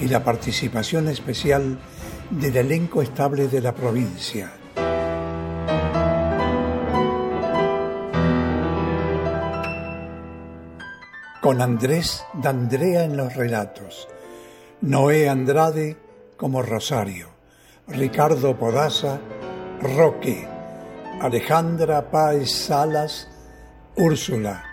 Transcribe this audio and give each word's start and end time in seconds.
y 0.00 0.08
la 0.08 0.24
participación 0.24 1.08
especial 1.08 1.78
del 2.30 2.56
elenco 2.56 3.02
estable 3.02 3.48
de 3.48 3.60
la 3.60 3.74
provincia. 3.74 4.52
Con 11.40 11.60
Andrés 11.60 12.24
D'Andrea 12.34 13.04
en 13.04 13.16
los 13.16 13.34
relatos, 13.34 14.08
Noé 14.82 15.28
Andrade 15.28 15.96
como 16.36 16.62
Rosario, 16.62 17.28
Ricardo 17.88 18.56
Podaza, 18.56 19.18
Roque, 19.80 20.46
Alejandra 21.20 22.10
Páez 22.10 22.50
Salas, 22.50 23.28
Úrsula, 23.96 24.64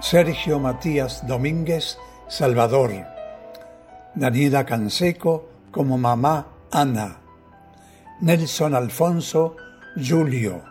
Sergio 0.00 0.58
Matías 0.58 1.26
Domínguez, 1.26 1.98
Salvador, 2.28 3.15
Daniela 4.16 4.64
Canseco 4.64 5.46
como 5.70 5.98
mamá 5.98 6.46
Ana, 6.72 7.20
Nelson 8.22 8.74
Alfonso 8.74 9.56
Julio, 9.94 10.62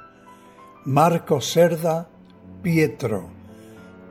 Marco 0.85 1.39
Cerda 1.41 2.09
Pietro, 2.63 3.29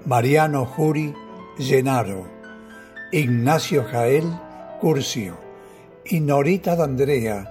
Mariano 0.07 0.65
Juri 0.67 1.13
Llenaro, 1.59 2.29
Ignacio 3.11 3.85
Jael 3.91 4.33
Curcio 4.81 5.37
y 6.05 6.21
Norita 6.21 6.77
D'Andrea 6.77 7.51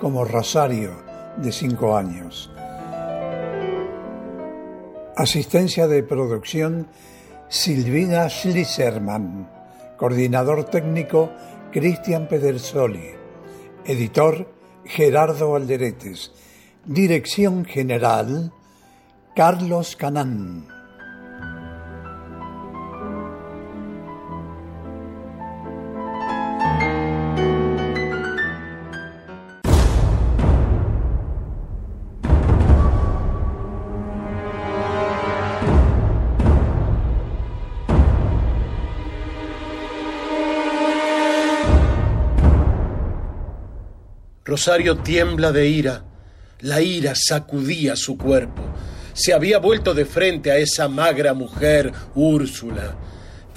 como 0.00 0.24
Rosario 0.24 0.92
de 1.36 1.52
cinco 1.52 1.94
años. 1.94 2.50
Asistencia 5.14 5.86
de 5.88 6.02
producción 6.04 6.88
Silvina 7.50 8.30
Schlisserman. 8.30 9.57
Coordinador 9.98 10.64
técnico 10.64 11.30
Cristian 11.72 12.28
Pedersoli. 12.28 13.10
Editor 13.84 14.48
Gerardo 14.84 15.56
Alderetes. 15.56 16.30
Dirección 16.86 17.64
general 17.64 18.52
Carlos 19.34 19.96
Canán. 19.96 20.77
Rosario 44.48 44.96
tiembla 44.96 45.52
de 45.52 45.68
ira. 45.68 46.04
La 46.60 46.80
ira 46.80 47.12
sacudía 47.14 47.96
su 47.96 48.16
cuerpo. 48.16 48.62
Se 49.12 49.34
había 49.34 49.58
vuelto 49.58 49.92
de 49.92 50.06
frente 50.06 50.50
a 50.50 50.56
esa 50.56 50.88
magra 50.88 51.34
mujer, 51.34 51.92
Úrsula. 52.14 52.96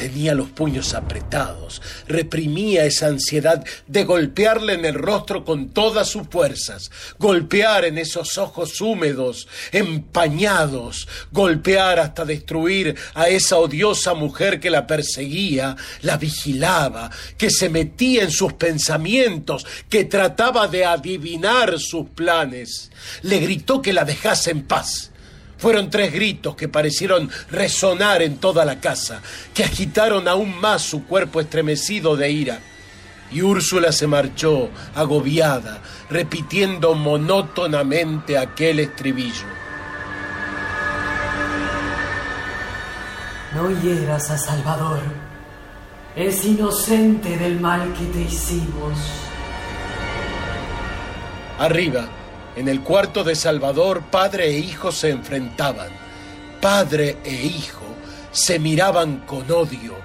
Tenía 0.01 0.33
los 0.33 0.49
puños 0.49 0.95
apretados, 0.95 1.79
reprimía 2.07 2.85
esa 2.85 3.05
ansiedad 3.05 3.63
de 3.85 4.03
golpearle 4.03 4.73
en 4.73 4.83
el 4.83 4.95
rostro 4.95 5.45
con 5.45 5.69
todas 5.69 6.09
sus 6.09 6.27
fuerzas, 6.27 6.89
golpear 7.19 7.85
en 7.85 7.99
esos 7.99 8.39
ojos 8.39 8.81
húmedos, 8.81 9.47
empañados, 9.71 11.07
golpear 11.31 11.99
hasta 11.99 12.25
destruir 12.25 12.95
a 13.13 13.27
esa 13.27 13.57
odiosa 13.57 14.15
mujer 14.15 14.59
que 14.59 14.71
la 14.71 14.87
perseguía, 14.87 15.75
la 16.01 16.17
vigilaba, 16.17 17.11
que 17.37 17.51
se 17.51 17.69
metía 17.69 18.23
en 18.23 18.31
sus 18.31 18.53
pensamientos, 18.53 19.67
que 19.87 20.05
trataba 20.05 20.67
de 20.67 20.83
adivinar 20.83 21.79
sus 21.79 22.09
planes. 22.09 22.89
Le 23.21 23.37
gritó 23.37 23.83
que 23.83 23.93
la 23.93 24.03
dejase 24.03 24.49
en 24.49 24.63
paz. 24.63 25.10
Fueron 25.61 25.91
tres 25.91 26.11
gritos 26.11 26.55
que 26.55 26.67
parecieron 26.67 27.29
resonar 27.51 28.23
en 28.23 28.37
toda 28.37 28.65
la 28.65 28.79
casa, 28.79 29.21
que 29.53 29.63
agitaron 29.63 30.27
aún 30.27 30.59
más 30.59 30.81
su 30.81 31.05
cuerpo 31.05 31.39
estremecido 31.39 32.17
de 32.17 32.31
ira. 32.31 32.59
Y 33.31 33.43
Úrsula 33.43 33.91
se 33.91 34.07
marchó, 34.07 34.71
agobiada, 34.95 35.79
repitiendo 36.09 36.95
monótonamente 36.95 38.39
aquel 38.39 38.79
estribillo. 38.79 39.45
No 43.53 43.69
hieras 43.81 44.31
a 44.31 44.39
Salvador. 44.39 44.99
Es 46.15 46.43
inocente 46.43 47.37
del 47.37 47.59
mal 47.59 47.93
que 47.93 48.05
te 48.05 48.21
hicimos. 48.21 48.97
Arriba, 51.59 52.09
en 52.55 52.67
el 52.67 52.81
cuarto 52.81 53.23
de 53.23 53.35
Salvador, 53.35 54.03
padre 54.11 54.47
e 54.47 54.59
hijo 54.59 54.91
se 54.91 55.09
enfrentaban. 55.09 55.89
Padre 56.61 57.17
e 57.23 57.33
hijo 57.33 57.85
se 58.31 58.59
miraban 58.59 59.19
con 59.25 59.49
odio, 59.51 59.95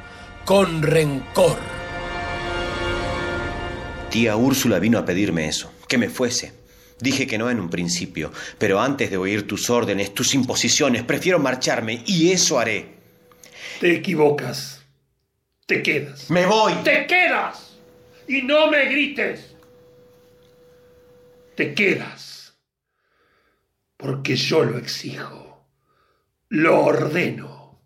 con 0.44 0.82
rencor. 0.82 1.58
Tía 4.10 4.36
Úrsula 4.36 4.78
vino 4.78 4.98
a 4.98 5.04
pedirme 5.04 5.48
eso, 5.48 5.72
que 5.88 5.98
me 5.98 6.08
fuese. 6.08 6.52
Dije 6.98 7.26
que 7.26 7.36
no 7.36 7.50
en 7.50 7.60
un 7.60 7.68
principio, 7.68 8.32
pero 8.58 8.80
antes 8.80 9.10
de 9.10 9.18
oír 9.18 9.46
tus 9.46 9.68
órdenes, 9.68 10.14
tus 10.14 10.34
imposiciones, 10.34 11.02
prefiero 11.02 11.38
marcharme 11.38 12.02
y 12.06 12.30
eso 12.32 12.58
haré. 12.58 12.96
Te 13.80 13.94
equivocas. 13.94 14.82
Te 15.66 15.82
quedas. 15.82 16.30
¡Me 16.30 16.46
voy! 16.46 16.72
¡Te 16.84 17.06
quedas! 17.06 17.76
Y 18.28 18.42
no 18.42 18.70
me 18.70 18.86
grites. 18.86 19.54
Te 21.54 21.74
quedas. 21.74 22.35
Porque 23.96 24.36
yo 24.36 24.64
lo 24.64 24.78
exijo. 24.78 25.66
Lo 26.48 26.84
ordeno. 26.84 27.80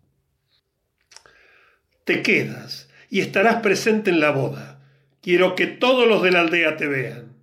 Te 2.03 2.21
quedas 2.21 2.89
y 3.09 3.21
estarás 3.21 3.61
presente 3.61 4.09
en 4.09 4.19
la 4.19 4.31
boda. 4.31 4.81
Quiero 5.21 5.55
que 5.55 5.67
todos 5.67 6.07
los 6.07 6.23
de 6.23 6.31
la 6.31 6.41
aldea 6.41 6.77
te 6.77 6.87
vean. 6.87 7.35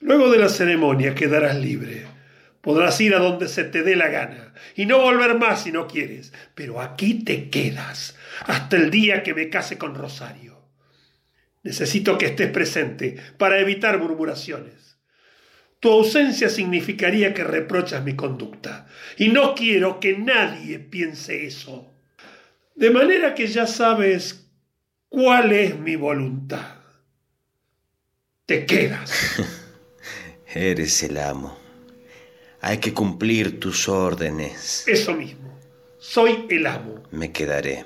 Luego 0.00 0.30
de 0.30 0.38
la 0.38 0.48
ceremonia 0.48 1.14
quedarás 1.14 1.56
libre. 1.56 2.06
Podrás 2.60 3.00
ir 3.00 3.14
a 3.14 3.18
donde 3.18 3.48
se 3.48 3.64
te 3.64 3.82
dé 3.82 3.96
la 3.96 4.08
gana 4.08 4.52
y 4.74 4.86
no 4.86 5.00
volver 5.00 5.38
más 5.38 5.62
si 5.62 5.72
no 5.72 5.86
quieres. 5.86 6.32
Pero 6.54 6.80
aquí 6.80 7.22
te 7.24 7.48
quedas 7.48 8.16
hasta 8.40 8.76
el 8.76 8.90
día 8.90 9.22
que 9.22 9.34
me 9.34 9.48
case 9.48 9.78
con 9.78 9.94
Rosario. 9.94 10.56
Necesito 11.62 12.18
que 12.18 12.26
estés 12.26 12.50
presente 12.50 13.16
para 13.38 13.58
evitar 13.58 13.98
murmuraciones. 13.98 14.85
Tu 15.86 15.92
ausencia 15.92 16.48
significaría 16.48 17.32
que 17.32 17.44
reprochas 17.44 18.02
mi 18.02 18.16
conducta 18.16 18.88
y 19.16 19.28
no 19.28 19.54
quiero 19.54 20.00
que 20.00 20.18
nadie 20.18 20.80
piense 20.80 21.46
eso. 21.46 21.94
De 22.74 22.90
manera 22.90 23.36
que 23.36 23.46
ya 23.46 23.68
sabes 23.68 24.48
cuál 25.08 25.52
es 25.52 25.78
mi 25.78 25.94
voluntad. 25.94 26.74
Te 28.46 28.66
quedas. 28.66 29.12
Eres 30.52 31.04
el 31.04 31.18
amo. 31.18 31.56
Hay 32.62 32.78
que 32.78 32.92
cumplir 32.92 33.60
tus 33.60 33.88
órdenes. 33.88 34.82
Eso 34.88 35.14
mismo. 35.14 35.56
Soy 36.00 36.46
el 36.50 36.66
amo. 36.66 37.04
Me 37.12 37.30
quedaré. 37.30 37.84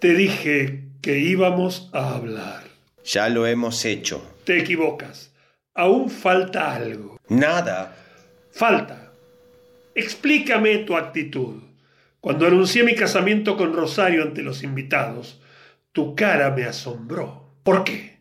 Te 0.00 0.12
dije 0.12 0.82
que 1.00 1.20
íbamos 1.20 1.88
a 1.92 2.16
hablar. 2.16 2.64
Ya 3.04 3.28
lo 3.28 3.46
hemos 3.46 3.84
hecho. 3.84 4.28
Te 4.42 4.58
equivocas. 4.58 5.35
Aún 5.76 6.08
falta 6.08 6.74
algo. 6.74 7.18
Nada. 7.28 7.94
Falta. 8.50 9.12
Explícame 9.94 10.78
tu 10.78 10.96
actitud. 10.96 11.62
Cuando 12.18 12.46
anuncié 12.46 12.82
mi 12.82 12.94
casamiento 12.94 13.58
con 13.58 13.74
Rosario 13.74 14.22
ante 14.22 14.42
los 14.42 14.62
invitados, 14.62 15.38
tu 15.92 16.14
cara 16.16 16.50
me 16.50 16.64
asombró. 16.64 17.52
¿Por 17.62 17.84
qué? 17.84 18.20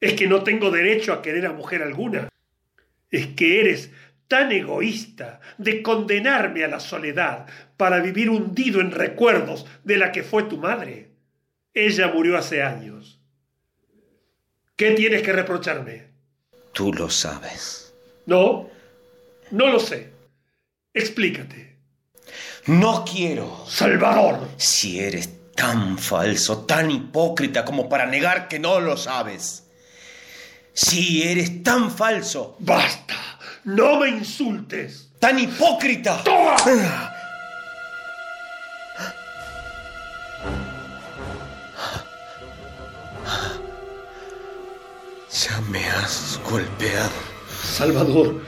¿Es 0.00 0.14
que 0.14 0.26
no 0.26 0.42
tengo 0.42 0.72
derecho 0.72 1.12
a 1.12 1.22
querer 1.22 1.46
a 1.46 1.52
mujer 1.52 1.82
alguna? 1.82 2.28
¿Es 3.12 3.28
que 3.28 3.60
eres 3.60 3.92
tan 4.26 4.50
egoísta 4.50 5.40
de 5.58 5.82
condenarme 5.82 6.64
a 6.64 6.68
la 6.68 6.80
soledad 6.80 7.46
para 7.76 8.00
vivir 8.00 8.28
hundido 8.28 8.80
en 8.80 8.90
recuerdos 8.90 9.66
de 9.84 9.98
la 9.98 10.10
que 10.10 10.24
fue 10.24 10.42
tu 10.42 10.58
madre? 10.58 11.12
Ella 11.74 12.08
murió 12.08 12.36
hace 12.36 12.64
años. 12.64 13.20
¿Qué 14.74 14.90
tienes 14.92 15.22
que 15.22 15.32
reprocharme? 15.32 16.15
Tú 16.76 16.92
lo 16.92 17.08
sabes. 17.08 17.94
No, 18.26 18.68
no 19.50 19.68
lo 19.68 19.80
sé. 19.80 20.12
Explícate. 20.92 21.78
No 22.66 23.02
quiero. 23.02 23.64
Salvador. 23.66 24.46
Si 24.58 25.00
eres 25.00 25.54
tan 25.54 25.96
falso, 25.96 26.66
tan 26.66 26.90
hipócrita 26.90 27.64
como 27.64 27.88
para 27.88 28.04
negar 28.04 28.46
que 28.46 28.58
no 28.58 28.78
lo 28.80 28.98
sabes. 28.98 29.64
Si 30.74 31.22
eres 31.22 31.62
tan 31.62 31.90
falso. 31.90 32.56
Basta. 32.58 33.38
No 33.64 34.00
me 34.00 34.10
insultes. 34.10 35.12
Tan 35.18 35.38
hipócrita. 35.38 36.22
¡Toma! 36.24 36.56
Has 46.06 46.40
golpeado. 46.48 47.10
Salvador. 47.48 48.40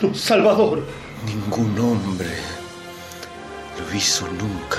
No, 0.00 0.14
Salvador. 0.14 0.82
Ningún 1.26 1.78
hombre 1.78 2.36
lo 3.78 3.94
hizo 3.94 4.26
nunca. 4.28 4.78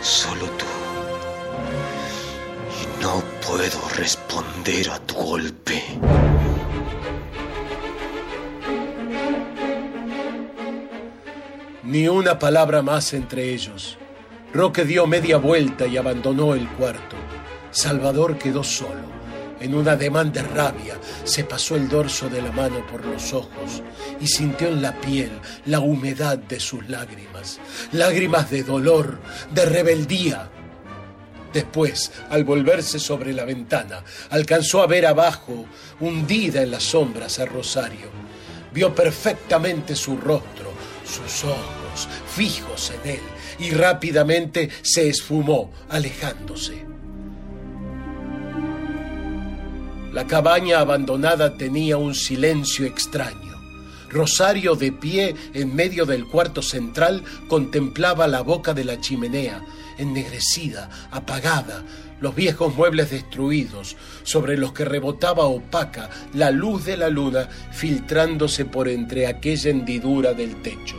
Solo 0.00 0.46
tú. 0.60 0.64
Y 2.80 3.02
no 3.02 3.22
puedo 3.46 3.80
responder 3.96 4.90
a 4.90 4.98
tu 5.00 5.14
golpe. 5.14 5.82
Ni 11.82 12.08
una 12.08 12.38
palabra 12.38 12.80
más 12.80 13.12
entre 13.12 13.52
ellos. 13.52 13.98
Roque 14.54 14.84
dio 14.86 15.06
media 15.06 15.36
vuelta 15.36 15.86
y 15.86 15.98
abandonó 15.98 16.54
el 16.54 16.66
cuarto. 16.70 17.16
Salvador 17.70 18.38
quedó 18.38 18.64
solo. 18.64 19.19
En 19.60 19.74
un 19.74 19.86
ademán 19.88 20.32
de 20.32 20.42
rabia 20.42 20.98
se 21.24 21.44
pasó 21.44 21.76
el 21.76 21.88
dorso 21.88 22.30
de 22.30 22.40
la 22.40 22.50
mano 22.50 22.86
por 22.86 23.04
los 23.04 23.34
ojos 23.34 23.82
y 24.18 24.26
sintió 24.26 24.68
en 24.68 24.80
la 24.80 24.98
piel 25.00 25.30
la 25.66 25.80
humedad 25.80 26.38
de 26.38 26.58
sus 26.58 26.88
lágrimas, 26.88 27.60
lágrimas 27.92 28.50
de 28.50 28.62
dolor, 28.62 29.20
de 29.52 29.66
rebeldía. 29.66 30.50
Después, 31.52 32.10
al 32.30 32.44
volverse 32.44 32.98
sobre 32.98 33.34
la 33.34 33.44
ventana, 33.44 34.02
alcanzó 34.30 34.82
a 34.82 34.86
ver 34.86 35.04
abajo, 35.04 35.66
hundida 36.00 36.62
en 36.62 36.70
las 36.70 36.84
sombras, 36.84 37.38
a 37.38 37.44
Rosario. 37.44 38.08
Vio 38.72 38.94
perfectamente 38.94 39.94
su 39.94 40.16
rostro, 40.16 40.72
sus 41.04 41.44
ojos 41.44 42.08
fijos 42.34 42.92
en 43.02 43.10
él, 43.10 43.20
y 43.58 43.72
rápidamente 43.72 44.70
se 44.80 45.08
esfumó, 45.08 45.72
alejándose. 45.88 46.89
La 50.12 50.26
cabaña 50.26 50.80
abandonada 50.80 51.56
tenía 51.56 51.96
un 51.96 52.16
silencio 52.16 52.84
extraño. 52.84 53.60
Rosario, 54.08 54.74
de 54.74 54.90
pie 54.90 55.36
en 55.54 55.74
medio 55.74 56.04
del 56.04 56.26
cuarto 56.26 56.62
central, 56.62 57.22
contemplaba 57.46 58.26
la 58.26 58.40
boca 58.40 58.74
de 58.74 58.84
la 58.84 59.00
chimenea, 59.00 59.64
ennegrecida, 59.98 60.90
apagada, 61.12 61.84
los 62.20 62.34
viejos 62.34 62.74
muebles 62.74 63.10
destruidos, 63.10 63.96
sobre 64.24 64.56
los 64.56 64.72
que 64.72 64.84
rebotaba 64.84 65.44
opaca 65.44 66.10
la 66.34 66.50
luz 66.50 66.84
de 66.84 66.96
la 66.96 67.08
luna 67.08 67.48
filtrándose 67.70 68.64
por 68.64 68.88
entre 68.88 69.28
aquella 69.28 69.70
hendidura 69.70 70.34
del 70.34 70.60
techo. 70.60 70.96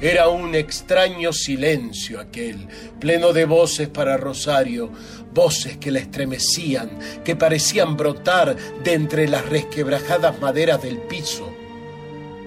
Era 0.00 0.28
un 0.28 0.54
extraño 0.54 1.32
silencio 1.32 2.20
aquel, 2.20 2.68
pleno 3.00 3.32
de 3.32 3.46
voces 3.46 3.88
para 3.88 4.18
Rosario, 4.18 4.90
voces 5.34 5.76
que 5.78 5.90
la 5.90 5.98
estremecían, 5.98 6.98
que 7.24 7.36
parecían 7.36 7.96
brotar 7.96 8.56
de 8.82 8.92
entre 8.94 9.28
las 9.28 9.48
resquebrajadas 9.48 10.40
maderas 10.40 10.82
del 10.82 10.98
piso, 10.98 11.52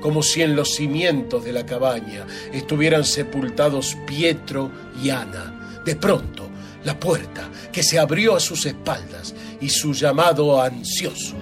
como 0.02 0.24
si 0.24 0.42
en 0.42 0.56
los 0.56 0.76
cimientos 0.76 1.44
de 1.44 1.54
la 1.54 1.66
cabaña 1.66 2.26
estuvieran 2.54 3.04
sepultados 3.04 3.98
Pietro 4.08 4.72
y 5.04 5.10
Ana. 5.10 5.82
De 5.86 5.96
pronto, 5.96 6.50
la 6.84 7.00
puerta 7.00 7.50
que 7.72 7.84
se 7.84 8.00
abrió 8.00 8.36
a 8.36 8.40
sus 8.40 8.66
espaldas 8.66 9.36
y 9.60 9.70
su 9.70 9.94
llamado 9.94 10.62
ansioso. 10.62 11.36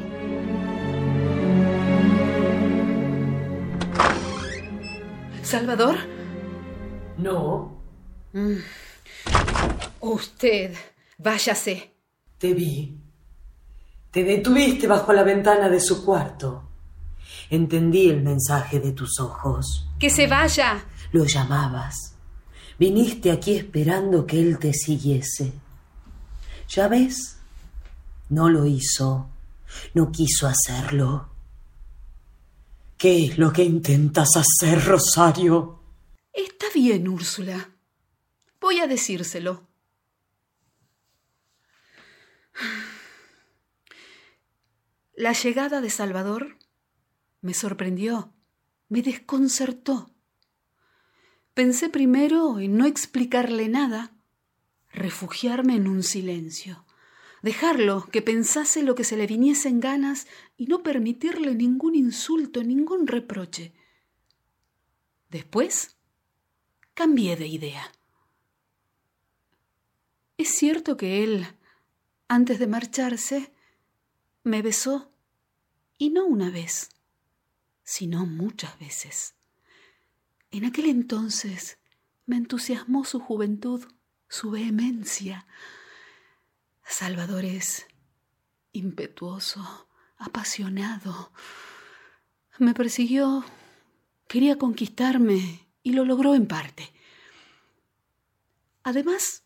¿Salvador? 5.44 5.98
No, 7.18 7.76
Usted, 10.02 10.76
váyase. 11.18 11.92
te 12.38 12.54
vi. 12.54 12.98
Te 14.12 14.24
detuviste 14.24 14.88
bajo 14.88 15.12
la 15.14 15.24
ventana 15.24 15.68
de 15.70 15.80
su 15.80 16.06
cuarto. 16.06 16.64
Entendí 17.50 18.10
el 18.10 18.22
mensaje 18.22 18.80
de 18.80 18.94
tus 18.94 19.20
ojos. 19.20 19.88
Que 20.00 20.10
se 20.10 20.28
vaya. 20.28 20.86
Lo 21.12 21.26
llamabas. 21.26 22.16
Viniste 22.80 23.32
aquí 23.32 23.56
esperando 23.56 24.26
que 24.26 24.40
él 24.40 24.58
te 24.58 24.74
siguiese. 24.74 25.52
¿Ya 26.70 26.88
ves? 26.88 27.38
No 28.30 28.50
lo 28.50 28.66
hizo. 28.66 29.28
No 29.94 30.12
quiso 30.12 30.48
hacerlo. 30.48 31.30
¿Qué 32.98 33.26
es 33.26 33.38
lo 33.38 33.52
que 33.52 33.64
intentas 33.64 34.30
hacer, 34.36 34.84
Rosario? 34.86 35.80
Está 36.32 36.68
bien, 36.74 37.08
Úrsula. 37.08 37.70
Voy 38.62 38.80
a 38.80 38.88
decírselo. 38.88 39.68
La 45.16 45.32
llegada 45.32 45.82
de 45.82 45.90
Salvador 45.90 46.58
me 47.42 47.54
sorprendió, 47.54 48.34
me 48.90 49.02
desconcertó. 49.02 50.12
Pensé 51.54 51.90
primero 51.90 52.60
en 52.60 52.78
no 52.78 52.86
explicarle 52.86 53.70
nada, 53.70 54.12
refugiarme 54.92 55.76
en 55.76 55.88
un 55.88 56.04
silencio, 56.04 56.86
dejarlo 57.42 58.08
que 58.12 58.22
pensase 58.22 58.84
lo 58.84 58.96
que 58.96 59.04
se 59.06 59.16
le 59.16 59.26
viniese 59.26 59.70
en 59.70 59.80
ganas 59.80 60.28
y 60.58 60.66
no 60.66 60.84
permitirle 60.84 61.56
ningún 61.56 61.96
insulto, 61.96 62.64
ningún 62.64 63.08
reproche. 63.08 63.74
Después 65.30 65.96
cambié 66.94 67.36
de 67.36 67.48
idea. 67.48 67.92
Es 70.38 70.50
cierto 70.50 70.98
que 70.98 71.24
él, 71.24 71.48
antes 72.28 72.60
de 72.60 72.68
marcharse, 72.68 73.54
me 74.44 74.62
besó, 74.62 75.12
y 75.98 76.10
no 76.10 76.26
una 76.26 76.50
vez, 76.50 76.90
sino 77.84 78.26
muchas 78.26 78.78
veces. 78.80 79.36
En 80.52 80.66
aquel 80.66 80.86
entonces 80.86 81.78
me 82.26 82.38
entusiasmó 82.38 83.06
su 83.06 83.20
juventud, 83.20 83.86
su 84.28 84.52
vehemencia. 84.52 85.46
Salvador 86.84 87.46
es 87.46 87.86
impetuoso, 88.74 89.88
apasionado. 90.18 91.32
Me 92.58 92.74
persiguió, 92.74 93.46
quería 94.28 94.58
conquistarme 94.58 95.68
y 95.84 95.94
lo 95.94 96.04
logró 96.06 96.36
en 96.36 96.48
parte. 96.48 96.92
Además, 98.84 99.45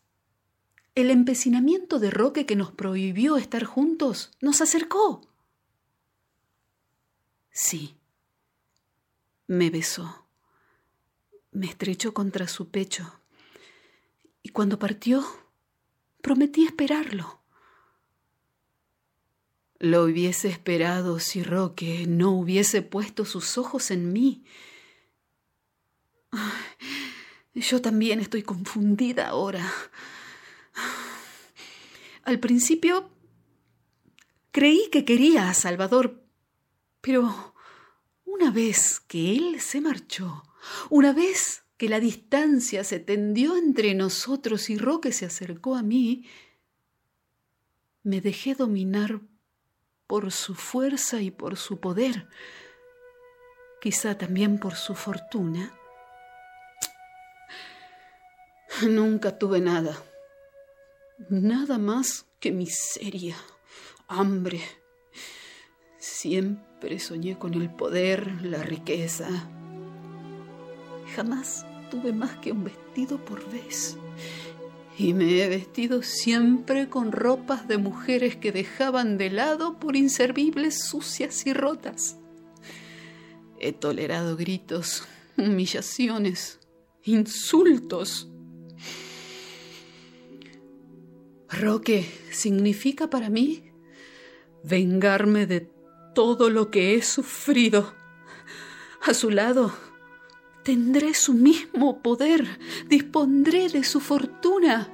el 1.00 1.10
empecinamiento 1.10 1.98
de 1.98 2.10
Roque 2.10 2.46
que 2.46 2.56
nos 2.56 2.72
prohibió 2.72 3.36
estar 3.36 3.64
juntos 3.64 4.30
nos 4.40 4.60
acercó. 4.60 5.22
Sí, 7.50 7.96
me 9.46 9.70
besó, 9.70 10.26
me 11.50 11.66
estrechó 11.66 12.14
contra 12.14 12.46
su 12.48 12.70
pecho 12.70 13.20
y 14.42 14.50
cuando 14.50 14.78
partió 14.78 15.24
prometí 16.22 16.64
esperarlo. 16.64 17.40
Lo 19.78 20.04
hubiese 20.04 20.48
esperado 20.48 21.18
si 21.18 21.42
Roque 21.42 22.04
no 22.06 22.32
hubiese 22.32 22.82
puesto 22.82 23.24
sus 23.24 23.56
ojos 23.56 23.90
en 23.90 24.12
mí. 24.12 24.44
Yo 27.54 27.80
también 27.80 28.20
estoy 28.20 28.42
confundida 28.42 29.28
ahora. 29.28 29.72
Al 32.30 32.38
principio 32.38 33.10
creí 34.52 34.88
que 34.92 35.04
quería 35.04 35.50
a 35.50 35.54
Salvador, 35.54 36.22
pero 37.00 37.56
una 38.24 38.52
vez 38.52 39.00
que 39.00 39.34
él 39.34 39.60
se 39.60 39.80
marchó, 39.80 40.44
una 40.90 41.12
vez 41.12 41.64
que 41.76 41.88
la 41.88 41.98
distancia 41.98 42.84
se 42.84 43.00
tendió 43.00 43.56
entre 43.56 43.96
nosotros 43.96 44.70
y 44.70 44.78
Roque 44.78 45.10
se 45.10 45.26
acercó 45.26 45.74
a 45.74 45.82
mí, 45.82 46.24
me 48.04 48.20
dejé 48.20 48.54
dominar 48.54 49.22
por 50.06 50.30
su 50.30 50.54
fuerza 50.54 51.20
y 51.20 51.32
por 51.32 51.56
su 51.56 51.80
poder, 51.80 52.28
quizá 53.80 54.16
también 54.16 54.60
por 54.60 54.76
su 54.76 54.94
fortuna. 54.94 55.74
Nunca 58.82 59.36
tuve 59.36 59.60
nada, 59.60 60.00
nada 61.30 61.78
más 61.78 62.26
que 62.40 62.50
miseria, 62.50 63.36
hambre. 64.08 64.60
Siempre 65.98 66.98
soñé 66.98 67.38
con 67.38 67.54
el 67.54 67.70
poder, 67.70 68.42
la 68.42 68.62
riqueza. 68.62 69.28
Jamás 71.14 71.66
tuve 71.90 72.12
más 72.12 72.36
que 72.38 72.52
un 72.52 72.64
vestido 72.64 73.24
por 73.24 73.48
vez. 73.50 73.96
Y 74.98 75.14
me 75.14 75.42
he 75.42 75.48
vestido 75.48 76.02
siempre 76.02 76.88
con 76.88 77.12
ropas 77.12 77.68
de 77.68 77.78
mujeres 77.78 78.36
que 78.36 78.52
dejaban 78.52 79.16
de 79.16 79.30
lado 79.30 79.78
por 79.78 79.96
inservibles, 79.96 80.84
sucias 80.84 81.46
y 81.46 81.52
rotas. 81.52 82.18
He 83.58 83.72
tolerado 83.72 84.36
gritos, 84.36 85.04
humillaciones, 85.36 86.60
insultos. 87.04 88.28
Roque 91.50 92.04
significa 92.30 93.10
para 93.10 93.28
mí 93.28 93.72
vengarme 94.62 95.46
de 95.46 95.68
todo 96.14 96.50
lo 96.50 96.70
que 96.70 96.94
he 96.94 97.02
sufrido. 97.02 97.92
A 99.06 99.14
su 99.14 99.30
lado 99.30 99.72
tendré 100.62 101.14
su 101.14 101.34
mismo 101.34 102.02
poder, 102.02 102.46
dispondré 102.86 103.68
de 103.68 103.82
su 103.82 104.00
fortuna. 104.00 104.88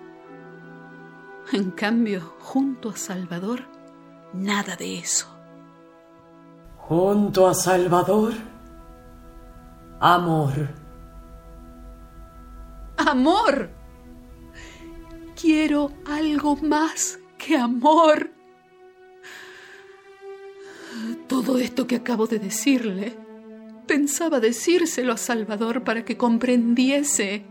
En 1.52 1.70
cambio, 1.70 2.34
junto 2.40 2.90
a 2.90 2.96
Salvador, 2.96 3.64
nada 4.32 4.76
de 4.76 4.98
eso. 4.98 5.26
Junto 6.78 7.46
a 7.46 7.54
Salvador, 7.54 8.32
amor. 10.00 10.68
Amor. 12.96 13.75
Quiero 15.46 15.92
algo 16.06 16.56
más 16.56 17.20
que 17.38 17.56
amor. 17.56 18.32
Todo 21.28 21.58
esto 21.58 21.86
que 21.86 21.94
acabo 21.94 22.26
de 22.26 22.40
decirle, 22.40 23.14
pensaba 23.86 24.40
decírselo 24.40 25.12
a 25.12 25.16
Salvador 25.16 25.84
para 25.84 26.04
que 26.04 26.16
comprendiese. 26.16 27.44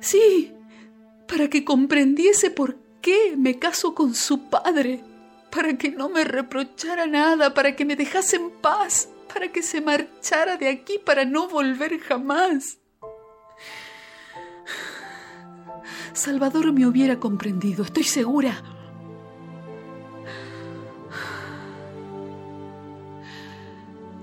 Sí, 0.00 0.54
para 1.26 1.50
que 1.50 1.62
comprendiese 1.62 2.50
por 2.50 2.78
qué 3.02 3.34
me 3.36 3.58
caso 3.58 3.94
con 3.94 4.14
su 4.14 4.48
padre, 4.48 5.04
para 5.50 5.76
que 5.76 5.90
no 5.90 6.08
me 6.08 6.24
reprochara 6.24 7.06
nada, 7.06 7.52
para 7.52 7.76
que 7.76 7.84
me 7.84 7.96
dejase 7.96 8.36
en 8.36 8.50
paz, 8.50 9.10
para 9.30 9.52
que 9.52 9.62
se 9.62 9.82
marchara 9.82 10.56
de 10.56 10.70
aquí 10.70 10.98
para 11.04 11.26
no 11.26 11.48
volver 11.48 11.98
jamás. 11.98 12.78
Salvador 16.18 16.72
me 16.72 16.84
hubiera 16.84 17.20
comprendido, 17.20 17.84
estoy 17.84 18.02
segura. 18.02 18.60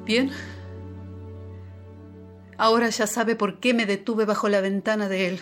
Bien. 0.06 0.30
Ahora 2.58 2.90
ya 2.90 3.08
sabe 3.08 3.36
por 3.36 3.60
qué 3.60 3.74
me 3.74 3.86
detuve 3.86 4.25
bajo 4.25 4.50
la 4.50 4.62
ventana 4.62 5.08
de 5.08 5.30
él, 5.30 5.40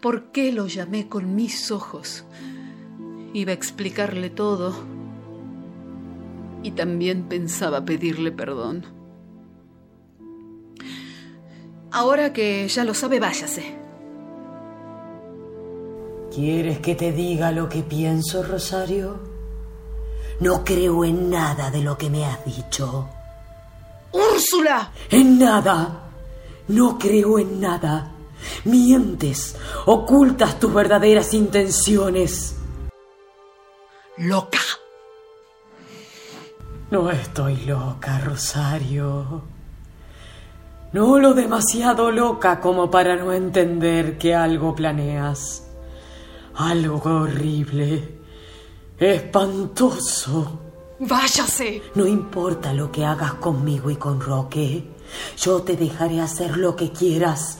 por 0.00 0.30
qué 0.30 0.52
lo 0.52 0.66
llamé 0.66 1.08
con 1.08 1.34
mis 1.34 1.70
ojos. 1.70 2.24
Iba 3.32 3.52
a 3.52 3.54
explicarle 3.54 4.28
todo 4.30 4.74
y 6.62 6.72
también 6.72 7.24
pensaba 7.28 7.84
pedirle 7.84 8.30
perdón. 8.30 8.84
Ahora 11.90 12.32
que 12.32 12.68
ya 12.68 12.84
lo 12.84 12.92
sabe, 12.92 13.20
váyase. 13.20 13.83
¿Quieres 16.34 16.80
que 16.80 16.96
te 16.96 17.12
diga 17.12 17.52
lo 17.52 17.68
que 17.68 17.84
pienso, 17.84 18.42
Rosario? 18.42 19.20
No 20.40 20.64
creo 20.64 21.04
en 21.04 21.30
nada 21.30 21.70
de 21.70 21.80
lo 21.80 21.96
que 21.96 22.10
me 22.10 22.24
has 22.24 22.44
dicho. 22.44 23.08
¡Úrsula! 24.10 24.90
En 25.10 25.38
nada. 25.38 26.10
No 26.66 26.98
creo 26.98 27.38
en 27.38 27.60
nada. 27.60 28.10
Mientes, 28.64 29.54
ocultas 29.86 30.58
tus 30.58 30.74
verdaderas 30.74 31.32
intenciones. 31.34 32.56
Loca. 34.16 34.58
No 36.90 37.10
estoy 37.10 37.58
loca, 37.64 38.18
Rosario. 38.18 39.42
No 40.92 41.18
lo 41.20 41.32
demasiado 41.32 42.10
loca 42.10 42.60
como 42.60 42.90
para 42.90 43.14
no 43.14 43.32
entender 43.32 44.18
que 44.18 44.34
algo 44.34 44.74
planeas. 44.74 45.63
Algo 46.56 47.02
horrible, 47.04 48.18
espantoso. 48.98 50.60
Váyase. 51.00 51.82
No 51.96 52.06
importa 52.06 52.72
lo 52.72 52.92
que 52.92 53.04
hagas 53.04 53.34
conmigo 53.34 53.90
y 53.90 53.96
con 53.96 54.20
Roque. 54.20 54.88
Yo 55.36 55.62
te 55.62 55.76
dejaré 55.76 56.20
hacer 56.20 56.56
lo 56.56 56.76
que 56.76 56.92
quieras, 56.92 57.58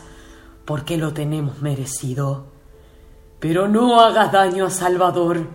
porque 0.64 0.96
lo 0.96 1.12
tenemos 1.12 1.60
merecido. 1.60 2.46
Pero 3.40 3.68
no 3.68 4.00
hagas 4.00 4.30
daño 4.30 4.66
a 4.66 4.70
Salvador. 4.70 5.46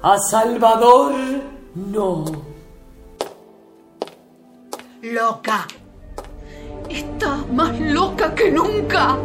A 0.00 0.16
Salvador, 0.18 1.12
no. 1.74 2.24
Loca. 5.02 5.66
Está 6.88 7.44
más 7.52 7.78
loca 7.80 8.34
que 8.34 8.50
nunca. 8.50 9.18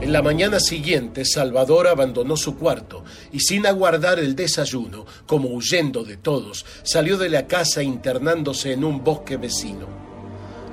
En 0.00 0.14
la 0.14 0.22
mañana 0.22 0.60
siguiente, 0.60 1.26
Salvador 1.26 1.86
abandonó 1.86 2.34
su 2.34 2.56
cuarto 2.56 3.04
y 3.32 3.40
sin 3.40 3.66
aguardar 3.66 4.18
el 4.18 4.34
desayuno, 4.34 5.04
como 5.26 5.50
huyendo 5.50 6.04
de 6.04 6.16
todos, 6.16 6.64
salió 6.82 7.18
de 7.18 7.28
la 7.28 7.46
casa 7.46 7.82
internándose 7.82 8.72
en 8.72 8.82
un 8.82 9.04
bosque 9.04 9.36
vecino. 9.36 9.86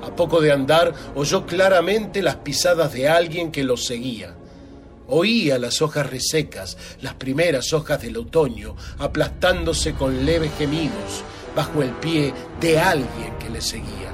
A 0.02 0.16
poco 0.16 0.40
de 0.40 0.50
andar, 0.50 0.94
oyó 1.14 1.44
claramente 1.44 2.22
las 2.22 2.36
pisadas 2.36 2.94
de 2.94 3.10
alguien 3.10 3.52
que 3.52 3.64
lo 3.64 3.76
seguía. 3.76 4.34
Oía 5.08 5.58
las 5.58 5.82
hojas 5.82 6.08
resecas, 6.08 6.78
las 7.02 7.12
primeras 7.14 7.74
hojas 7.74 8.00
del 8.00 8.16
otoño, 8.16 8.76
aplastándose 8.98 9.92
con 9.92 10.24
leves 10.24 10.52
gemidos 10.56 11.22
bajo 11.54 11.82
el 11.82 11.90
pie 11.90 12.32
de 12.60 12.78
alguien 12.78 13.36
que 13.38 13.50
le 13.50 13.60
seguía. 13.60 14.10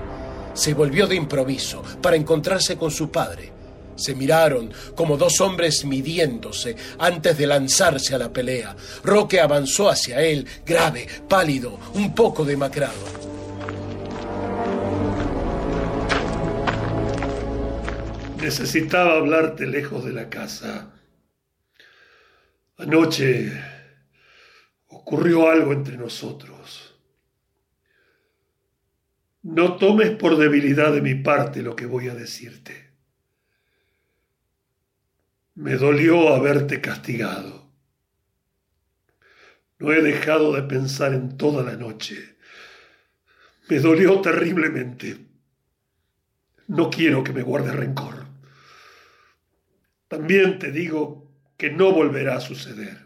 Se 0.54 0.74
volvió 0.74 1.06
de 1.06 1.14
improviso 1.14 1.82
para 2.02 2.16
encontrarse 2.16 2.76
con 2.76 2.90
su 2.90 3.10
padre 3.12 3.53
se 3.96 4.14
miraron 4.14 4.72
como 4.94 5.16
dos 5.16 5.40
hombres 5.40 5.84
midiéndose 5.84 6.76
antes 6.98 7.36
de 7.38 7.46
lanzarse 7.46 8.14
a 8.14 8.18
la 8.18 8.32
pelea. 8.32 8.76
Roque 9.02 9.40
avanzó 9.40 9.88
hacia 9.88 10.20
él, 10.20 10.46
grave, 10.64 11.06
pálido, 11.28 11.78
un 11.94 12.14
poco 12.14 12.44
demacrado. 12.44 12.92
Necesitaba 18.40 19.14
hablarte 19.14 19.66
lejos 19.66 20.04
de 20.04 20.12
la 20.12 20.28
casa. 20.28 20.90
Anoche 22.76 23.52
ocurrió 24.88 25.50
algo 25.50 25.72
entre 25.72 25.96
nosotros. 25.96 26.94
No 29.42 29.76
tomes 29.76 30.10
por 30.10 30.36
debilidad 30.36 30.92
de 30.92 31.02
mi 31.02 31.14
parte 31.14 31.62
lo 31.62 31.76
que 31.76 31.86
voy 31.86 32.08
a 32.08 32.14
decirte. 32.14 32.83
Me 35.54 35.76
dolió 35.76 36.34
haberte 36.34 36.80
castigado. 36.80 37.70
No 39.78 39.92
he 39.92 40.02
dejado 40.02 40.52
de 40.52 40.62
pensar 40.62 41.14
en 41.14 41.36
toda 41.36 41.62
la 41.62 41.76
noche. 41.76 42.36
Me 43.68 43.78
dolió 43.78 44.20
terriblemente. 44.20 45.18
No 46.66 46.90
quiero 46.90 47.22
que 47.22 47.32
me 47.32 47.42
guardes 47.42 47.74
rencor. 47.74 48.26
También 50.08 50.58
te 50.58 50.72
digo 50.72 51.30
que 51.56 51.70
no 51.70 51.92
volverá 51.92 52.36
a 52.36 52.40
suceder. 52.40 53.04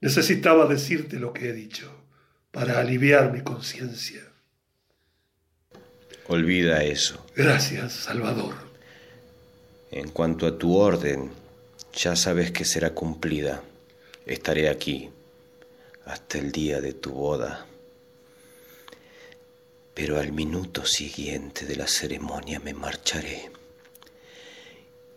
Necesitaba 0.00 0.66
decirte 0.66 1.18
lo 1.18 1.32
que 1.32 1.48
he 1.48 1.52
dicho 1.52 2.04
para 2.50 2.80
aliviar 2.80 3.32
mi 3.32 3.40
conciencia. 3.40 4.22
Olvida 6.28 6.82
eso. 6.82 7.26
Gracias, 7.34 7.92
Salvador. 7.92 8.65
En 9.90 10.10
cuanto 10.10 10.46
a 10.46 10.58
tu 10.58 10.76
orden, 10.76 11.30
ya 11.92 12.16
sabes 12.16 12.50
que 12.50 12.64
será 12.64 12.90
cumplida. 12.90 13.62
Estaré 14.26 14.68
aquí 14.68 15.10
hasta 16.04 16.38
el 16.38 16.50
día 16.50 16.80
de 16.80 16.92
tu 16.92 17.12
boda. 17.12 17.66
Pero 19.94 20.18
al 20.18 20.32
minuto 20.32 20.84
siguiente 20.84 21.64
de 21.64 21.76
la 21.76 21.86
ceremonia 21.86 22.60
me 22.60 22.74
marcharé. 22.74 23.50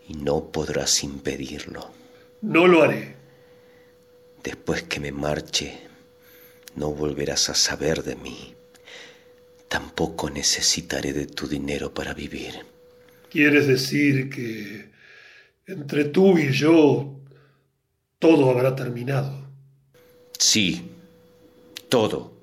Y 0.08 0.14
no 0.14 0.52
podrás 0.52 1.04
impedirlo. 1.04 1.92
No 2.42 2.68
lo 2.68 2.84
haré. 2.84 3.16
Después 4.44 4.84
que 4.84 5.00
me 5.00 5.12
marche, 5.12 5.80
no 6.76 6.92
volverás 6.92 7.50
a 7.50 7.56
saber 7.56 8.04
de 8.04 8.16
mí. 8.16 8.56
Tampoco 9.68 10.30
necesitaré 10.30 11.14
de 11.14 11.26
tu 11.26 11.48
dinero 11.48 11.94
para 11.94 12.14
vivir. 12.14 12.66
¿Quieres 13.29 13.67
decir 13.67 14.29
que 14.29 14.89
Entre 15.67 16.05
tú 16.05 16.38
y 16.39 16.51
yo, 16.51 17.19
todo 18.17 18.50
habrá 18.50 18.75
terminado. 18.75 19.48
Sí, 20.39 20.89
todo. 21.89 22.33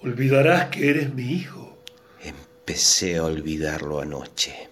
Olvidarás 0.00 0.70
que 0.70 0.90
eres 0.90 1.14
mi 1.14 1.22
hijo. 1.22 1.78
Empecé 2.22 3.18
a 3.18 3.24
olvidarlo 3.24 4.00
anoche. 4.00 4.68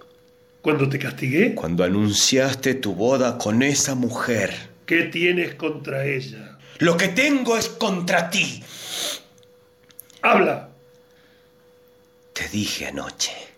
¿Cuándo 0.62 0.88
te 0.88 0.98
castigué? 0.98 1.54
Cuando 1.54 1.84
anunciaste 1.84 2.74
tu 2.74 2.94
boda 2.94 3.38
con 3.38 3.62
esa 3.62 3.94
mujer. 3.94 4.52
¿Qué 4.84 5.04
tienes 5.04 5.54
contra 5.54 6.04
ella? 6.06 6.58
Lo 6.78 6.96
que 6.96 7.08
tengo 7.08 7.56
es 7.56 7.68
contra 7.68 8.30
ti. 8.30 8.64
Habla. 10.22 10.70
Te 12.32 12.48
dije 12.48 12.86
anoche. 12.86 13.53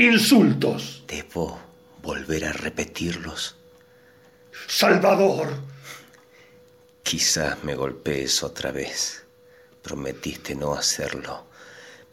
Insultos. 0.00 1.02
¿Debo 1.08 1.58
volver 2.02 2.44
a 2.44 2.52
repetirlos? 2.52 3.56
Salvador. 4.68 5.60
Quizás 7.02 7.64
me 7.64 7.74
golpees 7.74 8.44
otra 8.44 8.70
vez. 8.70 9.24
Prometiste 9.82 10.54
no 10.54 10.74
hacerlo, 10.74 11.48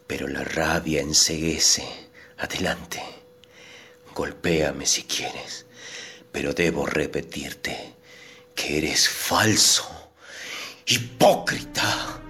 pero 0.04 0.26
la 0.26 0.42
rabia 0.42 1.00
enseguece. 1.00 1.86
Adelante. 2.38 3.00
Golpéame 4.12 4.84
si 4.84 5.04
quieres, 5.04 5.66
pero 6.32 6.52
debo 6.52 6.86
repetirte 6.86 7.94
que 8.52 8.78
eres 8.78 9.08
falso, 9.08 10.10
hipócrita. 10.86 12.20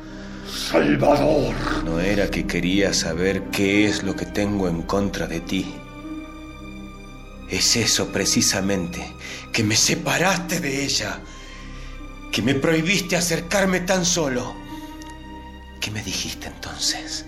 Salvador. 0.47 1.55
No 1.85 2.01
era 2.01 2.31
que 2.31 2.47
quería 2.47 2.93
saber 2.93 3.45
qué 3.51 3.87
es 3.87 4.03
lo 4.03 4.15
que 4.15 4.27
tengo 4.27 4.69
en 4.69 4.83
contra 4.83 5.27
de 5.27 5.41
ti. 5.41 5.75
Es 7.51 7.77
eso 7.77 8.09
precisamente, 8.09 9.15
que 9.53 9.63
me 9.63 9.77
separaste 9.77 10.61
de 10.61 10.85
ella, 10.85 11.21
que 12.33 12.43
me 12.43 12.55
prohibiste 12.55 13.17
acercarme 13.17 13.81
tan 13.81 14.05
solo. 14.05 14.55
¿Qué 15.81 15.91
me 15.91 16.03
dijiste 16.03 16.49
entonces? 16.49 17.25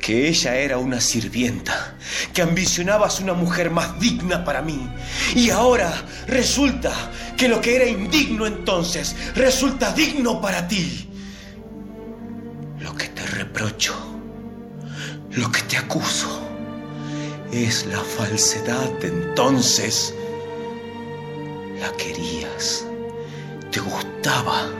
Que 0.00 0.28
ella 0.28 0.56
era 0.56 0.78
una 0.78 1.00
sirvienta, 1.00 1.96
que 2.32 2.42
ambicionabas 2.42 3.20
una 3.20 3.34
mujer 3.34 3.70
más 3.70 3.98
digna 4.00 4.44
para 4.44 4.62
mí. 4.62 4.88
Y 5.34 5.50
ahora 5.50 5.92
resulta 6.26 6.92
que 7.36 7.48
lo 7.48 7.60
que 7.60 7.76
era 7.76 7.86
indigno 7.86 8.46
entonces 8.46 9.14
resulta 9.34 9.92
digno 9.92 10.40
para 10.40 10.66
ti. 10.66 11.13
Reprocho, 13.34 13.94
lo 15.32 15.50
que 15.50 15.60
te 15.62 15.76
acuso, 15.76 16.40
es 17.52 17.84
la 17.86 17.98
falsedad 17.98 18.88
de 19.00 19.08
entonces. 19.08 20.14
La 21.80 21.90
querías, 21.96 22.86
te 23.72 23.80
gustaba, 23.80 24.70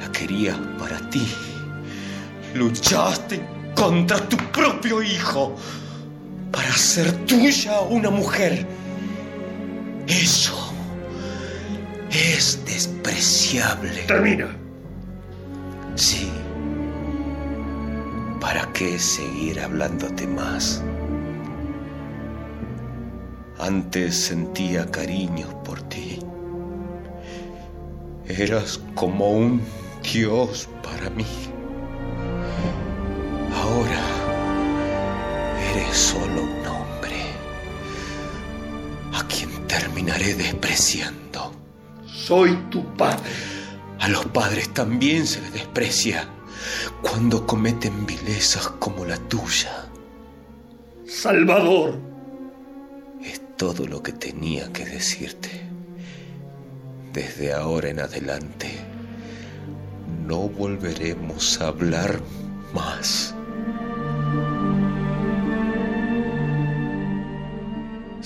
la 0.00 0.12
querías 0.12 0.56
para 0.78 0.98
ti. 1.10 1.28
Luchaste 2.54 3.44
contra 3.74 4.18
tu 4.28 4.36
propio 4.52 5.02
hijo 5.02 5.56
para 6.52 6.68
hacer 6.68 7.10
tuya 7.26 7.80
una 7.80 8.10
mujer. 8.10 8.64
Eso 10.06 10.72
es 12.12 12.64
despreciable. 12.64 14.04
Termina. 14.06 14.56
Sí. 15.96 16.30
¿Para 18.40 18.72
qué 18.72 18.98
seguir 18.98 19.60
hablándote 19.60 20.26
más? 20.26 20.82
Antes 23.58 24.16
sentía 24.16 24.88
cariño 24.90 25.62
por 25.64 25.82
ti. 25.82 26.20
Eras 28.28 28.80
como 28.94 29.30
un 29.30 29.60
dios 30.02 30.68
para 30.84 31.10
mí. 31.10 31.26
Ahora 33.52 34.02
eres 35.72 35.96
solo 35.96 36.42
un 36.42 36.66
hombre 36.66 37.16
a 39.14 39.26
quien 39.26 39.66
terminaré 39.66 40.34
despreciando. 40.34 41.52
Soy 42.06 42.54
tu 42.70 42.84
padre. 42.94 43.22
A 43.98 44.08
los 44.08 44.26
padres 44.26 44.72
también 44.72 45.26
se 45.26 45.40
les 45.40 45.52
desprecia 45.52 46.28
cuando 47.02 47.46
cometen 47.46 48.06
vilezas 48.06 48.68
como 48.78 49.04
la 49.04 49.16
tuya. 49.16 49.86
Salvador. 51.06 51.98
Es 53.22 53.40
todo 53.56 53.86
lo 53.86 54.02
que 54.02 54.12
tenía 54.12 54.72
que 54.72 54.84
decirte. 54.84 55.50
Desde 57.12 57.52
ahora 57.52 57.88
en 57.88 58.00
adelante 58.00 58.70
no 60.26 60.48
volveremos 60.48 61.60
a 61.60 61.68
hablar 61.68 62.20
más. 62.74 63.34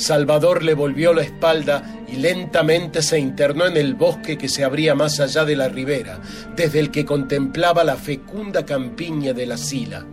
Salvador 0.02 0.64
le 0.64 0.74
volvió 0.74 1.14
la 1.14 1.22
espalda 1.22 2.04
y 2.08 2.16
lentamente 2.16 3.02
se 3.02 3.20
internó 3.20 3.66
en 3.66 3.76
el 3.76 3.94
bosque 3.94 4.36
que 4.36 4.48
se 4.48 4.64
abría 4.64 4.96
más 4.96 5.20
allá 5.20 5.44
de 5.44 5.54
la 5.54 5.68
ribera, 5.68 6.20
desde 6.56 6.80
el 6.80 6.90
que 6.90 7.04
contemplaba 7.04 7.84
la 7.84 7.94
fecunda 7.94 8.66
campiña 8.66 9.32
de 9.32 9.46
la 9.46 9.56
sila. 9.56 10.04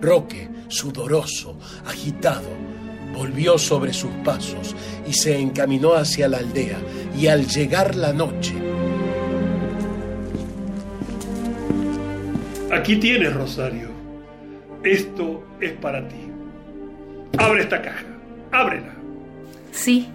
Roque, 0.00 0.48
sudoroso, 0.68 1.58
agitado, 1.84 2.48
volvió 3.12 3.58
sobre 3.58 3.92
sus 3.92 4.12
pasos 4.24 4.76
y 5.04 5.12
se 5.12 5.36
encaminó 5.36 5.94
hacia 5.94 6.28
la 6.28 6.38
aldea, 6.38 6.78
y 7.18 7.26
al 7.26 7.48
llegar 7.48 7.96
la 7.96 8.12
noche... 8.12 8.54
Aquí 12.70 12.96
tienes, 12.96 13.34
Rosario. 13.34 13.88
Esto 14.84 15.42
es 15.60 15.72
para 15.72 16.06
ti. 16.08 16.30
Abre 17.36 17.62
esta 17.62 17.82
caja. 17.82 18.11
Ábrela. 18.52 18.92
Sí. 19.72 20.08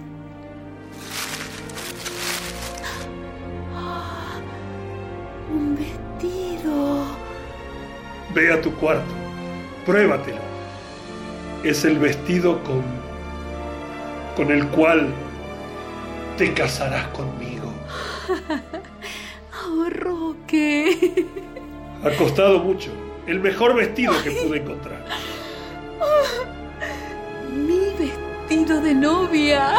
Un 5.53 5.75
vestido. 5.75 7.05
Ve 8.33 8.53
a 8.53 8.61
tu 8.61 8.71
cuarto. 8.75 9.13
Pruébatelo. 9.85 10.37
Es 11.63 11.83
el 11.85 11.97
vestido 11.99 12.63
con 12.63 12.83
con 14.37 14.51
el 14.51 14.67
cual 14.67 15.09
te 16.37 16.53
casarás 16.53 17.07
conmigo. 17.07 17.73
Oh, 19.69 19.89
Roque. 19.89 21.25
Ha 22.03 22.11
costado 22.11 22.59
mucho. 22.59 22.89
El 23.25 23.39
mejor 23.41 23.75
vestido 23.75 24.13
que 24.23 24.31
pude 24.31 24.59
encontrar. 24.59 25.03
Vestido 28.67 28.81
de 28.81 28.93
novia. 28.93 29.71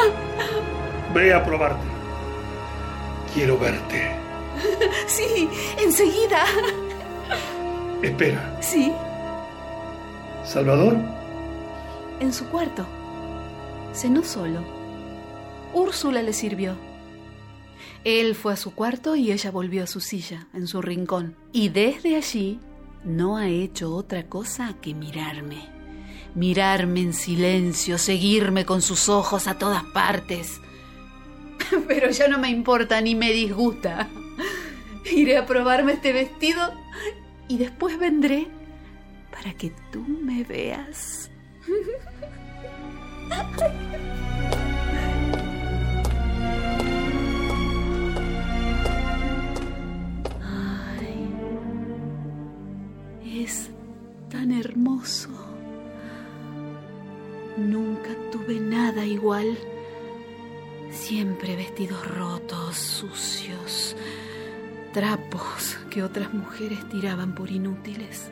Ve 1.15 1.33
a 1.35 1.45
probarte. 1.45 1.87
Quiero 3.35 3.59
verte. 3.59 4.17
Sí, 5.07 5.49
enseguida. 5.79 6.45
Espera. 8.03 8.57
Sí, 8.61 8.93
¿Salvador? 10.45 10.97
en 12.21 12.33
su 12.33 12.47
cuarto. 12.47 12.85
Cenó 13.95 14.25
solo. 14.25 14.61
Úrsula 15.73 16.23
le 16.23 16.33
sirvió. 16.33 16.75
Él 18.03 18.35
fue 18.35 18.55
a 18.55 18.57
su 18.57 18.75
cuarto 18.75 19.15
y 19.15 19.31
ella 19.31 19.51
volvió 19.53 19.85
a 19.85 19.87
su 19.87 20.01
silla, 20.01 20.49
en 20.53 20.67
su 20.67 20.83
rincón. 20.83 21.37
Y 21.53 21.69
desde 21.69 22.17
allí 22.17 22.59
no 23.05 23.37
ha 23.37 23.47
hecho 23.49 23.95
otra 23.95 24.25
cosa 24.27 24.75
que 24.81 24.95
mirarme. 24.95 25.78
Mirarme 26.35 27.01
en 27.01 27.13
silencio, 27.13 27.99
seguirme 27.99 28.65
con 28.65 28.83
sus 28.83 29.09
ojos 29.09 29.47
a 29.49 29.59
todas 29.59 29.85
partes. 29.85 30.61
Pero 31.89 32.11
ya 32.11 32.29
no 32.29 32.39
me 32.39 32.49
importa 32.49 33.01
ni 33.01 33.15
me 33.15 33.33
disgusta. 33.33 34.09
Iré 35.11 35.39
a 35.39 35.47
probarme 35.47 35.93
este 35.93 36.13
vestido 36.13 36.73
y 37.49 37.57
después 37.59 37.99
vendré 37.99 38.49
para 39.31 39.55
que 39.55 39.73
tú 39.91 40.01
me 40.01 40.45
veas. 40.45 41.31
Ay, 50.43 51.31
es 53.43 53.71
tan 54.31 54.53
hermoso. 54.53 55.48
Nunca 57.59 58.11
tuve 58.31 58.61
nada 58.61 59.05
igual. 59.05 59.59
Siempre 60.93 61.57
vestidos 61.57 62.07
rotos, 62.07 62.77
sucios, 62.77 63.97
trapos 64.95 65.77
que 65.91 66.05
otras 66.05 66.33
mujeres 66.33 66.79
tiraban 66.89 67.35
por 67.35 67.51
inútiles. 67.51 68.31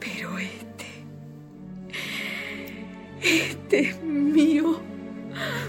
Pero 0.00 0.38
este... 0.38 0.86
Este 3.20 3.80
es 3.80 4.02
mío. 4.02 4.80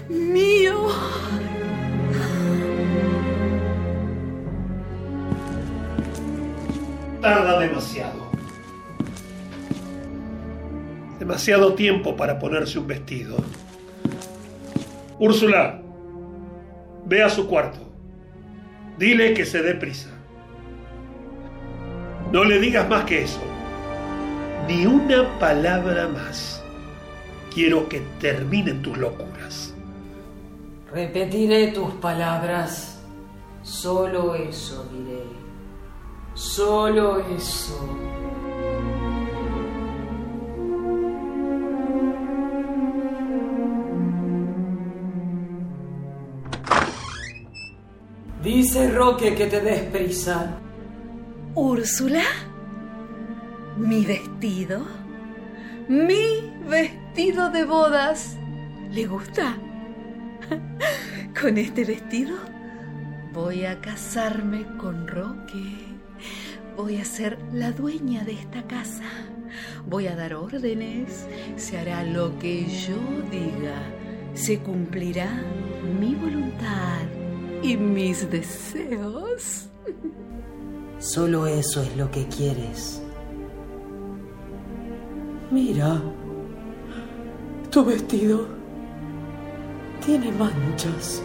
Mío. 0.08 0.88
Tarda 7.20 7.60
demasiado. 7.60 8.19
Demasiado 11.20 11.74
tiempo 11.74 12.16
para 12.16 12.38
ponerse 12.38 12.78
un 12.78 12.86
vestido. 12.86 13.36
Úrsula, 15.18 15.82
ve 17.04 17.22
a 17.22 17.28
su 17.28 17.46
cuarto. 17.46 17.78
Dile 18.96 19.34
que 19.34 19.44
se 19.44 19.60
dé 19.62 19.74
prisa. 19.74 20.08
No 22.32 22.42
le 22.42 22.58
digas 22.58 22.88
más 22.88 23.04
que 23.04 23.24
eso. 23.24 23.40
Ni 24.66 24.86
una 24.86 25.38
palabra 25.38 26.08
más. 26.08 26.64
Quiero 27.52 27.86
que 27.86 28.00
terminen 28.18 28.80
tus 28.80 28.96
locuras. 28.96 29.74
Repetiré 30.90 31.68
tus 31.72 31.92
palabras. 31.96 33.02
Solo 33.62 34.34
eso 34.34 34.88
diré. 34.90 35.24
Solo 36.32 37.20
eso. 37.36 37.78
Dice 48.42 48.90
Roque 48.90 49.34
que 49.34 49.46
te 49.46 49.60
des 49.60 49.82
prisa. 49.82 50.58
Úrsula, 51.54 52.22
mi 53.76 54.06
vestido, 54.06 54.86
mi 55.88 56.50
vestido 56.66 57.50
de 57.50 57.66
bodas, 57.66 58.38
¿le 58.92 59.04
gusta? 59.06 59.58
Con 61.40 61.58
este 61.58 61.84
vestido 61.84 62.34
voy 63.34 63.66
a 63.66 63.78
casarme 63.82 64.64
con 64.78 65.06
Roque. 65.06 65.76
Voy 66.78 66.96
a 66.96 67.04
ser 67.04 67.38
la 67.52 67.72
dueña 67.72 68.24
de 68.24 68.32
esta 68.32 68.62
casa. 68.62 69.04
Voy 69.86 70.06
a 70.06 70.16
dar 70.16 70.34
órdenes. 70.34 71.26
Se 71.56 71.78
hará 71.78 72.04
lo 72.04 72.38
que 72.38 72.64
yo 72.64 72.96
diga. 73.30 73.82
Se 74.32 74.60
cumplirá 74.60 75.28
mi 76.00 76.14
voluntad 76.14 77.19
y 77.62 77.76
mis 77.76 78.30
deseos. 78.30 79.68
Solo 80.98 81.46
eso 81.46 81.82
es 81.82 81.96
lo 81.96 82.10
que 82.10 82.26
quieres. 82.26 83.02
Mira, 85.50 86.00
tu 87.70 87.84
vestido 87.84 88.46
tiene 90.04 90.30
manchas. 90.32 91.22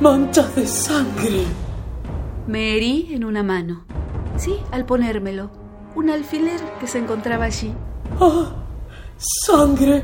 Manchas 0.00 0.56
de 0.56 0.66
sangre. 0.66 1.44
Me 2.46 2.76
herí 2.76 3.08
en 3.12 3.24
una 3.24 3.42
mano. 3.42 3.84
Sí, 4.36 4.56
al 4.72 4.84
ponérmelo. 4.84 5.50
Un 5.94 6.10
alfiler 6.10 6.60
que 6.80 6.86
se 6.86 6.98
encontraba 6.98 7.44
allí. 7.44 7.72
¡Ah! 8.18 8.52
¡Sangre! 9.16 10.02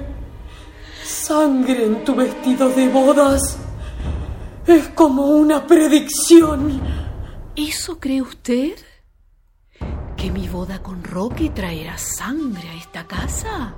¡Sangre 1.03 1.87
en 1.87 2.05
tu 2.05 2.14
vestido 2.14 2.68
de 2.68 2.88
bodas! 2.88 3.59
Es 4.68 4.88
como 4.88 5.28
una 5.28 5.66
predicción. 5.66 6.83
¿Eso 7.57 7.98
cree 7.98 8.20
usted? 8.20 8.76
¿Que 10.14 10.31
mi 10.31 10.46
boda 10.46 10.83
con 10.83 11.02
Roque 11.02 11.48
traerá 11.48 11.96
sangre 11.96 12.68
a 12.68 12.74
esta 12.74 13.07
casa? 13.07 13.74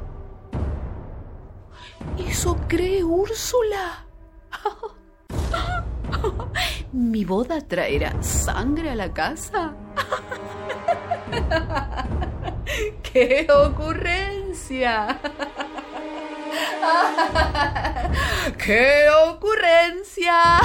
¿Eso 2.18 2.56
cree 2.66 3.04
Úrsula? 3.04 4.04
¿Mi 6.92 7.24
boda 7.24 7.60
traerá 7.60 8.20
sangre 8.20 8.90
a 8.90 8.96
la 8.96 9.12
casa? 9.12 9.76
¡Qué 13.04 13.46
ocurrencia! 13.48 15.20
¡Qué 18.58 19.06
ocurrencia! 19.28 20.59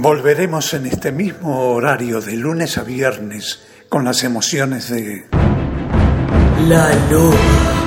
Volveremos 0.00 0.72
en 0.74 0.86
este 0.86 1.12
mismo 1.12 1.72
horario 1.72 2.20
de 2.20 2.36
lunes 2.36 2.78
a 2.78 2.82
viernes 2.82 3.66
con 3.88 4.04
las 4.04 4.22
emociones 4.24 4.90
de... 4.90 5.24
La 6.68 6.94
luz. 7.10 7.77